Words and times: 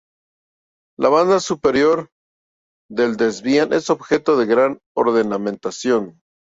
La 1.05 1.09
banda 1.09 1.37
superior 1.39 2.09
del 2.89 3.15
desván 3.17 3.71
es 3.71 3.91
objeto 3.91 4.35
de 4.35 4.47
gran 4.47 4.79
ornamentación. 4.97 6.19